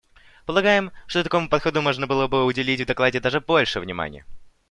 [0.47, 4.25] Полагаем, что такому подходу можно было бы уделить в докладе даже больше внимания.